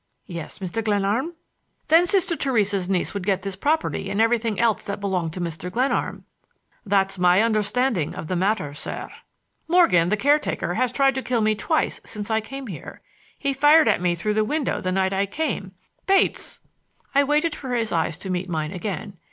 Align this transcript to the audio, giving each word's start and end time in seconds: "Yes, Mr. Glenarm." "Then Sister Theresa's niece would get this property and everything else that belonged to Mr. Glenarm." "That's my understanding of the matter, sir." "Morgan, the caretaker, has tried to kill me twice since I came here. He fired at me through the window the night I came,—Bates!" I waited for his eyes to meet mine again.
"Yes, 0.25 0.57
Mr. 0.57 0.83
Glenarm." 0.83 1.33
"Then 1.89 2.07
Sister 2.07 2.35
Theresa's 2.35 2.89
niece 2.89 3.13
would 3.13 3.23
get 3.23 3.43
this 3.43 3.55
property 3.55 4.09
and 4.09 4.19
everything 4.19 4.59
else 4.59 4.83
that 4.85 4.99
belonged 4.99 5.31
to 5.33 5.39
Mr. 5.39 5.71
Glenarm." 5.71 6.25
"That's 6.83 7.19
my 7.19 7.43
understanding 7.43 8.15
of 8.15 8.25
the 8.25 8.35
matter, 8.35 8.73
sir." 8.73 9.11
"Morgan, 9.67 10.09
the 10.09 10.17
caretaker, 10.17 10.73
has 10.73 10.91
tried 10.91 11.13
to 11.13 11.21
kill 11.21 11.41
me 11.41 11.53
twice 11.53 12.01
since 12.03 12.31
I 12.31 12.41
came 12.41 12.65
here. 12.65 13.01
He 13.37 13.53
fired 13.53 13.87
at 13.87 14.01
me 14.01 14.15
through 14.15 14.33
the 14.33 14.43
window 14.43 14.81
the 14.81 14.91
night 14.91 15.13
I 15.13 15.27
came,—Bates!" 15.27 16.61
I 17.13 17.23
waited 17.23 17.53
for 17.53 17.75
his 17.75 17.91
eyes 17.91 18.17
to 18.17 18.31
meet 18.31 18.49
mine 18.49 18.71
again. 18.71 19.19